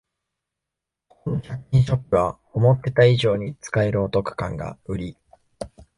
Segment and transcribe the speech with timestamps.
[1.09, 5.15] ここの百均ショップは思ってた以上に使えるお得感がウリ